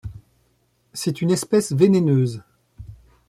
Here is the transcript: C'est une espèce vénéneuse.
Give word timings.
C'est 0.93 1.21
une 1.21 1.29
espèce 1.29 1.73
vénéneuse. 1.73 2.41